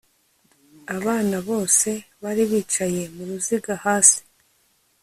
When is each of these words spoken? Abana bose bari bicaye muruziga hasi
Abana 0.97 1.35
bose 1.49 1.89
bari 2.21 2.43
bicaye 2.51 3.01
muruziga 3.15 3.73
hasi 3.85 4.21